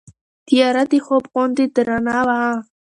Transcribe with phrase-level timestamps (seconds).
[0.47, 2.39] تیاره د خوب غوندې درنه وه.